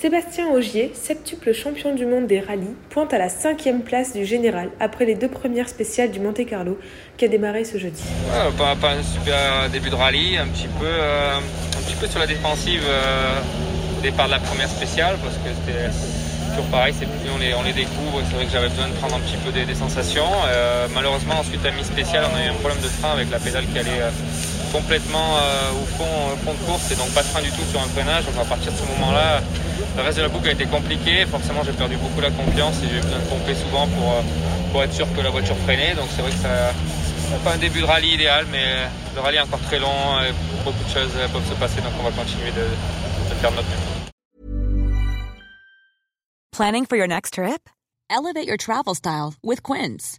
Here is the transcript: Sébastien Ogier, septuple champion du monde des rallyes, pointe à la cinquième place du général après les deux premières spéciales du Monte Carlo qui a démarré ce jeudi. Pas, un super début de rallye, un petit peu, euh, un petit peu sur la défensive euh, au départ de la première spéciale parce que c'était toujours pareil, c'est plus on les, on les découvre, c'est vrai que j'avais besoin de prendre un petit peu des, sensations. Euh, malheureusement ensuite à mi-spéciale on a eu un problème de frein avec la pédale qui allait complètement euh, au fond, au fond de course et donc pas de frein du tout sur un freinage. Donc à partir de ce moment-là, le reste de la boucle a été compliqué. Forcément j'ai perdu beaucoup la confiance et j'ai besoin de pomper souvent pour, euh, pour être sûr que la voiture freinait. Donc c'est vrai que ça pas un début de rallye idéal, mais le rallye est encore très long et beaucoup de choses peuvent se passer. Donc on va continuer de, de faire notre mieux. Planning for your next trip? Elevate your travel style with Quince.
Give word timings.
Sébastien 0.00 0.48
Ogier, 0.48 0.92
septuple 0.94 1.52
champion 1.52 1.94
du 1.94 2.06
monde 2.06 2.26
des 2.26 2.40
rallyes, 2.40 2.74
pointe 2.88 3.12
à 3.12 3.18
la 3.18 3.28
cinquième 3.28 3.82
place 3.82 4.14
du 4.14 4.24
général 4.24 4.70
après 4.80 5.04
les 5.04 5.14
deux 5.14 5.28
premières 5.28 5.68
spéciales 5.68 6.10
du 6.10 6.20
Monte 6.20 6.46
Carlo 6.46 6.78
qui 7.18 7.26
a 7.26 7.28
démarré 7.28 7.66
ce 7.66 7.76
jeudi. 7.76 8.02
Pas, 8.56 8.92
un 8.92 9.02
super 9.02 9.68
début 9.70 9.90
de 9.90 9.94
rallye, 9.94 10.38
un 10.38 10.46
petit 10.46 10.68
peu, 10.80 10.86
euh, 10.86 11.36
un 11.36 11.82
petit 11.82 11.96
peu 11.96 12.06
sur 12.06 12.18
la 12.18 12.26
défensive 12.26 12.80
euh, 12.88 13.98
au 13.98 14.00
départ 14.00 14.24
de 14.24 14.30
la 14.30 14.38
première 14.38 14.70
spéciale 14.70 15.18
parce 15.22 15.36
que 15.36 15.50
c'était 15.66 15.90
toujours 16.48 16.70
pareil, 16.70 16.94
c'est 16.98 17.04
plus 17.04 17.30
on 17.34 17.36
les, 17.36 17.52
on 17.52 17.62
les 17.62 17.74
découvre, 17.74 18.22
c'est 18.26 18.36
vrai 18.36 18.46
que 18.46 18.52
j'avais 18.52 18.70
besoin 18.70 18.88
de 18.88 18.94
prendre 18.94 19.16
un 19.16 19.20
petit 19.20 19.36
peu 19.44 19.52
des, 19.52 19.74
sensations. 19.74 20.32
Euh, 20.48 20.86
malheureusement 20.94 21.40
ensuite 21.40 21.60
à 21.66 21.72
mi-spéciale 21.72 22.24
on 22.32 22.36
a 22.38 22.46
eu 22.46 22.48
un 22.48 22.54
problème 22.54 22.80
de 22.80 22.88
frein 22.88 23.12
avec 23.12 23.30
la 23.30 23.38
pédale 23.38 23.66
qui 23.70 23.78
allait 23.78 24.00
complètement 24.72 25.36
euh, 25.36 25.72
au 25.72 25.86
fond, 25.96 26.14
au 26.32 26.36
fond 26.44 26.52
de 26.52 26.64
course 26.66 26.90
et 26.90 26.96
donc 26.96 27.10
pas 27.10 27.22
de 27.22 27.28
frein 27.28 27.42
du 27.42 27.50
tout 27.50 27.64
sur 27.70 27.80
un 27.80 27.88
freinage. 27.88 28.24
Donc 28.26 28.36
à 28.40 28.44
partir 28.44 28.72
de 28.72 28.76
ce 28.76 28.84
moment-là, 28.84 29.40
le 29.96 30.02
reste 30.02 30.18
de 30.18 30.22
la 30.22 30.28
boucle 30.28 30.48
a 30.48 30.52
été 30.52 30.66
compliqué. 30.66 31.26
Forcément 31.26 31.62
j'ai 31.64 31.72
perdu 31.72 31.96
beaucoup 31.96 32.20
la 32.20 32.30
confiance 32.30 32.76
et 32.82 32.88
j'ai 32.88 33.00
besoin 33.00 33.18
de 33.18 33.24
pomper 33.24 33.54
souvent 33.54 33.86
pour, 33.88 34.12
euh, 34.12 34.22
pour 34.72 34.82
être 34.82 34.94
sûr 34.94 35.06
que 35.14 35.20
la 35.20 35.30
voiture 35.30 35.56
freinait. 35.64 35.94
Donc 35.94 36.08
c'est 36.14 36.22
vrai 36.22 36.30
que 36.30 36.38
ça 36.38 36.72
pas 37.44 37.52
un 37.54 37.58
début 37.58 37.80
de 37.80 37.86
rallye 37.86 38.14
idéal, 38.14 38.44
mais 38.50 38.88
le 39.14 39.20
rallye 39.20 39.36
est 39.38 39.40
encore 39.40 39.60
très 39.60 39.78
long 39.78 40.20
et 40.26 40.32
beaucoup 40.64 40.84
de 40.84 40.90
choses 40.90 41.12
peuvent 41.32 41.48
se 41.48 41.54
passer. 41.54 41.80
Donc 41.80 41.92
on 42.00 42.02
va 42.02 42.10
continuer 42.10 42.50
de, 42.50 42.66
de 43.30 43.34
faire 43.40 43.52
notre 43.52 43.68
mieux. 43.68 43.76
Planning 46.52 46.86
for 46.86 46.96
your 46.96 47.06
next 47.06 47.34
trip? 47.34 47.70
Elevate 48.10 48.46
your 48.46 48.56
travel 48.56 48.94
style 48.94 49.34
with 49.42 49.62
Quince. 49.62 50.18